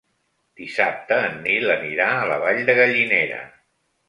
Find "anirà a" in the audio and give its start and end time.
1.75-2.25